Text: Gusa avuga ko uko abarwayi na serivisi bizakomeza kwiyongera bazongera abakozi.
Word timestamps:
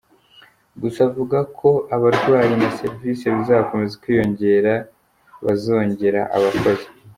Gusa 0.81 0.99
avuga 1.09 1.37
ko 1.41 1.47
uko 1.51 1.69
abarwayi 1.95 2.53
na 2.61 2.69
serivisi 2.79 3.23
bizakomeza 3.35 3.99
kwiyongera 4.03 4.73
bazongera 5.45 6.21
abakozi. 6.37 6.87